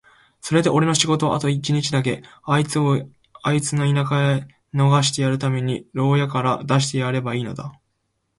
[0.41, 3.07] それでおれの仕事はあと一日だけ、あいつを
[3.43, 7.71] あいつの田舎へ逃してやるために牢屋から出してやればいいのだ。